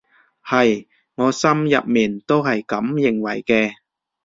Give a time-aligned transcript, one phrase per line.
[0.43, 3.73] 係，我心入面都係噉認為嘅